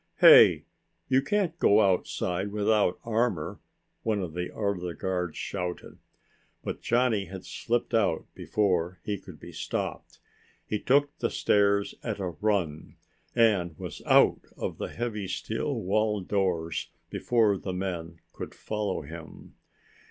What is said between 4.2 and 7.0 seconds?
the other guards shouted. But